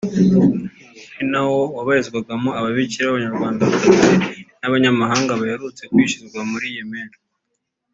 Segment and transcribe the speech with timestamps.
[1.17, 4.15] ari nawo wabarizwagamo Ababikira b’Abanyarwandakazi
[4.59, 7.09] n’abanyamahanga baherutse kwicirwa muri Yemen